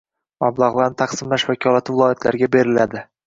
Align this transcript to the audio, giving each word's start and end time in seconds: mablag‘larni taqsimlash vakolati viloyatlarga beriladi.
mablag‘larni 0.43 0.97
taqsimlash 1.01 1.45
vakolati 1.51 1.95
viloyatlarga 1.97 2.51
beriladi. 2.59 3.05